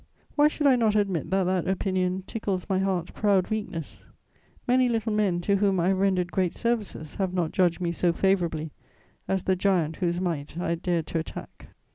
Why 0.35 0.47
should 0.47 0.65
I 0.65 0.75
not 0.75 0.95
admit 0.95 1.29
that 1.29 1.43
that 1.43 1.67
opinion 1.67 2.23
"tickles 2.25 2.65
my 2.67 2.79
heart's 2.79 3.11
proud 3.11 3.51
weakness"? 3.51 4.09
Many 4.67 4.89
little 4.89 5.13
men 5.13 5.41
to 5.41 5.57
whom 5.57 5.79
I 5.79 5.89
have 5.89 5.99
rendered 5.99 6.31
great 6.31 6.55
services 6.55 7.13
have 7.13 7.35
not 7.35 7.51
judged 7.51 7.79
me 7.79 7.91
so 7.91 8.11
favourably 8.11 8.71
as 9.27 9.43
the 9.43 9.55
giant 9.55 9.97
whose 9.97 10.19
might 10.19 10.57
I 10.57 10.69
had 10.69 10.81
dared 10.81 11.05
to 11.05 11.19
attack. 11.19 11.67